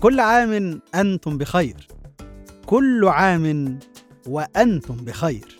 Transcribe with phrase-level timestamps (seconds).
[0.00, 1.88] كل عام أنتم بخير.
[2.66, 3.78] كل عام
[4.26, 5.58] وأنتم بخير.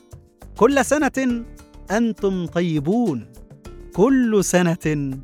[0.56, 1.44] كل سنة
[1.90, 3.32] أنتم طيبون.
[3.94, 5.18] كل سنة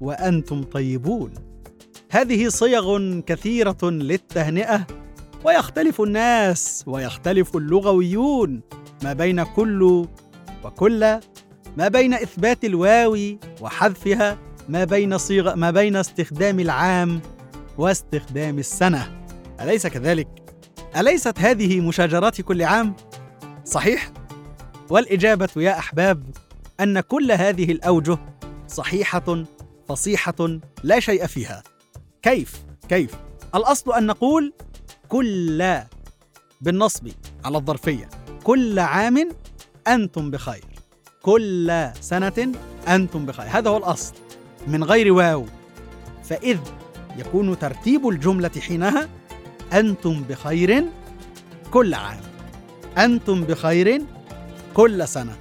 [0.00, 1.34] وأنتم طيبون.
[2.10, 4.86] هذه صيغ كثيرة للتهنئة
[5.44, 8.60] ويختلف الناس ويختلف اللغويون
[9.04, 10.06] ما بين كل
[10.64, 11.18] وكل
[11.76, 13.18] ما بين إثبات الواو
[13.60, 17.20] وحذفها ما بين صيغ ما بين استخدام العام
[17.78, 19.26] واستخدام السنة
[19.60, 20.28] أليس كذلك؟
[20.96, 22.96] أليست هذه مشاجرات كل عام؟
[23.64, 24.12] صحيح؟
[24.90, 26.24] والإجابة يا أحباب
[26.80, 28.18] أن كل هذه الأوجه
[28.68, 29.44] صحيحة
[29.88, 31.62] فصيحة لا شيء فيها
[32.22, 33.10] كيف؟ كيف؟
[33.54, 34.52] الأصل أن نقول
[35.08, 35.78] كل
[36.60, 37.08] بالنصب
[37.44, 38.08] على الظرفية
[38.44, 39.28] كل عام
[39.88, 40.64] أنتم بخير
[41.22, 42.52] كل سنة
[42.88, 44.14] أنتم بخير هذا هو الأصل
[44.66, 45.46] من غير واو
[46.24, 46.58] فإذ
[47.18, 49.08] يكون ترتيب الجملة حينها
[49.72, 50.84] أنتم بخير
[51.70, 52.20] كل عام.
[52.98, 54.02] أنتم بخير
[54.74, 55.36] كل سنة.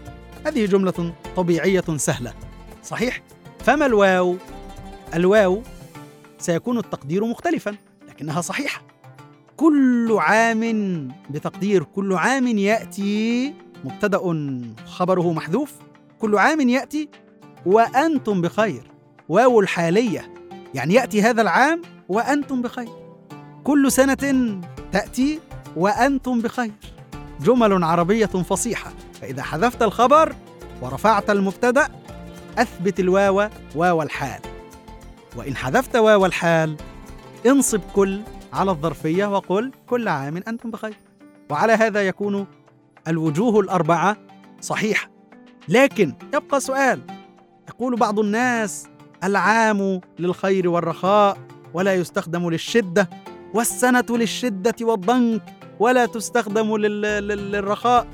[0.45, 2.33] هذه جملة طبيعية سهلة.
[2.83, 3.21] صحيح؟
[3.59, 4.37] فما الواو؟
[5.13, 5.61] الواو
[6.39, 7.75] سيكون التقدير مختلفا
[8.09, 8.81] لكنها صحيحة.
[9.57, 14.19] كل عام بتقدير كل عام يأتي مبتدأ
[14.85, 15.73] خبره محذوف.
[16.19, 17.09] كل عام يأتي
[17.65, 18.91] وأنتم بخير.
[19.29, 20.32] واو الحالية
[20.73, 22.89] يعني يأتي هذا العام وأنتم بخير.
[23.63, 25.39] كل سنة تأتي
[25.75, 26.71] وأنتم بخير.
[27.41, 28.93] جمل عربية فصيحة.
[29.21, 30.35] فإذا حذفت الخبر
[30.81, 31.87] ورفعت المبتدأ
[32.57, 34.41] أثبت الواو واو الحال.
[35.35, 36.77] وإن حذفت واو الحال
[37.45, 38.21] انصب كل
[38.53, 40.97] على الظرفية وقل كل عام أنتم بخير.
[41.49, 42.47] وعلى هذا يكون
[43.07, 44.17] الوجوه الأربعة
[44.61, 45.09] صحيحة.
[45.69, 47.01] لكن يبقى سؤال.
[47.69, 48.87] يقول بعض الناس
[49.23, 51.37] العام للخير والرخاء
[51.73, 53.09] ولا يستخدم للشدة
[53.53, 55.41] والسنة للشدة والضنك
[55.79, 58.07] ولا تستخدم للرخاء.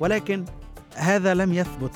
[0.00, 0.44] ولكن
[0.94, 1.92] هذا لم يثبت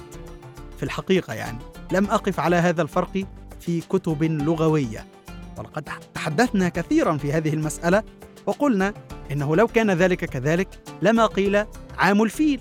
[0.76, 1.58] في الحقيقة يعني.
[1.92, 3.24] لم أقف على هذا الفرق
[3.60, 5.06] في كتب لغوية.
[5.58, 8.02] ولقد تحدثنا كثيرا في هذه المسألة
[8.46, 8.94] وقلنا
[9.32, 10.68] إنه لو كان ذلك كذلك
[11.02, 11.64] لما قيل
[11.98, 12.60] عام الفيل.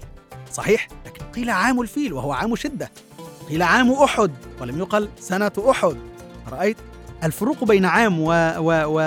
[0.51, 2.91] صحيح لكن قيل عام الفيل وهو عام شدة.
[3.49, 5.97] قيل عام أحد ولم يقل سنة أحد.
[6.51, 6.77] رأيت
[7.23, 8.99] الفروق بين عام و و و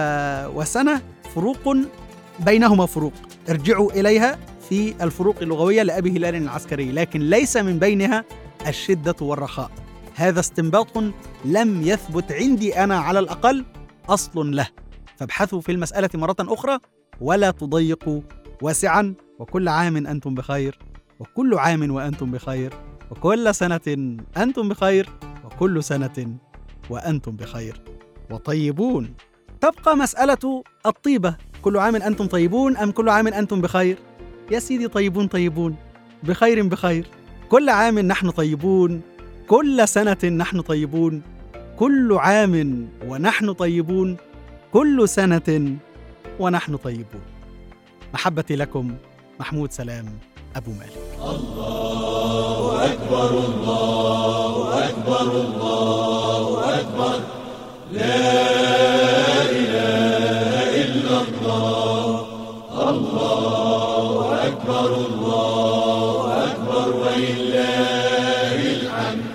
[0.60, 1.02] وسنة
[1.34, 1.76] فروق
[2.40, 3.12] بينهما فروق.
[3.50, 4.38] ارجعوا إليها
[4.68, 8.24] في الفروق اللغوية لأبي هلال العسكري لكن ليس من بينها
[8.66, 9.70] الشدة والرخاء.
[10.14, 10.98] هذا استنباط
[11.44, 13.64] لم يثبت عندي أنا على الأقل
[14.08, 14.66] أصل له.
[15.16, 16.78] فابحثوا في المسألة مرة أخرى
[17.20, 18.20] ولا تضيقوا
[18.62, 19.14] واسعا.
[19.38, 20.78] وكل عام أنتم بخير
[21.20, 22.72] وكل عام وأنتم بخير.
[23.12, 25.08] وكل سنة أنتم بخير
[25.44, 26.36] وكل سنة
[26.90, 27.80] وأنتم بخير.
[28.30, 29.14] وطيبون.
[29.60, 31.36] تبقى مسألة الطيبة.
[31.62, 33.98] كل عام أنتم طيبون أم كل عام أنتم بخير؟
[34.50, 35.76] يا سيدي طيبون طيبون.
[36.22, 37.06] بخير بخير.
[37.48, 39.00] كل عام نحن طيبون
[39.48, 41.22] كل سنة نحن طيبون.
[41.78, 44.16] كل عام ونحن طيبون
[44.72, 45.76] كل سنة
[46.40, 47.22] ونحن طيبون.
[48.14, 48.94] محبتي لكم
[49.40, 50.06] محمود سلام.
[50.56, 50.98] أبو مالك.
[51.32, 54.54] الله أكبر الله
[54.88, 56.46] أكبر الله
[56.80, 57.14] أكبر
[57.92, 58.24] لا
[59.60, 62.26] إله إلا الله
[62.90, 69.26] الله أكبر الله أكبر ولله الحمد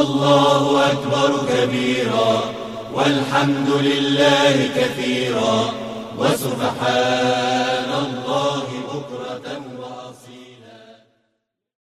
[0.00, 2.32] الله أكبر كبيرا
[2.94, 5.56] والحمد لله كثيرا.
[6.18, 7.90] وسبحان